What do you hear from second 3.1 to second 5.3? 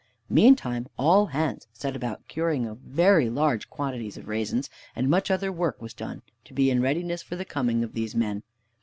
large quantities of raisins, and much